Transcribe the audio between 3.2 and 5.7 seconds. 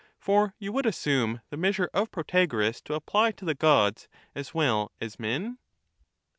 to the gods as well as men